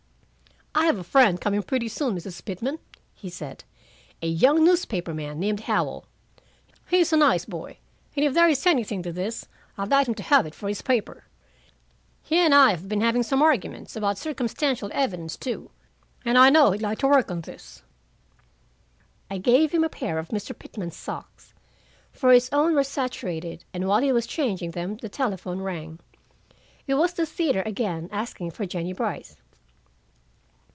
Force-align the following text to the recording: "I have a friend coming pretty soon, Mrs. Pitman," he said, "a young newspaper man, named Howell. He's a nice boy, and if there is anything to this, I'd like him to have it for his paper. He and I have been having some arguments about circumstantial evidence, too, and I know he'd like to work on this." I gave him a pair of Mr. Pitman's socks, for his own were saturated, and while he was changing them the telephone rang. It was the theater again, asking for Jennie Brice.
"I 0.73 0.85
have 0.85 0.97
a 0.97 1.03
friend 1.03 1.39
coming 1.39 1.61
pretty 1.63 1.89
soon, 1.89 2.15
Mrs. 2.15 2.43
Pitman," 2.45 2.79
he 3.13 3.29
said, 3.29 3.65
"a 4.21 4.27
young 4.27 4.63
newspaper 4.63 5.13
man, 5.13 5.37
named 5.37 5.61
Howell. 5.61 6.05
He's 6.87 7.11
a 7.11 7.17
nice 7.17 7.43
boy, 7.45 7.77
and 8.15 8.23
if 8.25 8.33
there 8.33 8.47
is 8.47 8.65
anything 8.65 9.03
to 9.03 9.11
this, 9.11 9.47
I'd 9.77 9.91
like 9.91 10.07
him 10.07 10.15
to 10.15 10.23
have 10.23 10.45
it 10.45 10.55
for 10.55 10.69
his 10.69 10.81
paper. 10.81 11.25
He 12.23 12.37
and 12.37 12.55
I 12.55 12.71
have 12.71 12.87
been 12.87 13.01
having 13.01 13.21
some 13.21 13.41
arguments 13.41 13.97
about 13.97 14.17
circumstantial 14.17 14.89
evidence, 14.93 15.35
too, 15.35 15.71
and 16.23 16.37
I 16.37 16.49
know 16.49 16.71
he'd 16.71 16.81
like 16.81 16.99
to 16.99 17.07
work 17.07 17.29
on 17.29 17.41
this." 17.41 17.83
I 19.29 19.37
gave 19.39 19.73
him 19.73 19.83
a 19.83 19.89
pair 19.89 20.19
of 20.19 20.29
Mr. 20.29 20.57
Pitman's 20.57 20.95
socks, 20.97 21.53
for 22.13 22.31
his 22.31 22.49
own 22.53 22.75
were 22.75 22.85
saturated, 22.85 23.65
and 23.73 23.87
while 23.89 24.01
he 24.01 24.13
was 24.13 24.25
changing 24.25 24.71
them 24.71 24.97
the 24.97 25.09
telephone 25.09 25.59
rang. 25.59 25.99
It 26.87 26.93
was 26.95 27.13
the 27.13 27.25
theater 27.25 27.61
again, 27.65 28.07
asking 28.11 28.51
for 28.51 28.65
Jennie 28.65 28.93
Brice. 28.93 29.35